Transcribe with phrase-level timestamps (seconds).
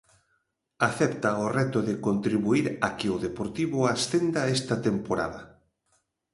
[0.87, 5.41] Acepta o reto de contribuír a que o Deportivo ascenda esta temporada.